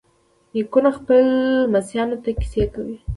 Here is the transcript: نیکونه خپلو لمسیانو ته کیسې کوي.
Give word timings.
نیکونه 0.53 0.89
خپلو 0.97 1.23
لمسیانو 1.63 2.21
ته 2.23 2.29
کیسې 2.39 2.63
کوي. 2.73 2.97